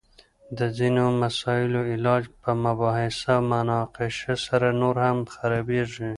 د 0.57 0.59
ځینو 0.77 1.03
مسائلو 1.21 1.79
علاج 1.93 2.23
په 2.41 2.51
مباحثه 2.65 3.33
او 3.39 3.43
مناقشه 3.53 4.33
سره 4.47 4.67
نور 4.81 4.95
هم 5.05 5.19
خرابیږي! 5.33 6.09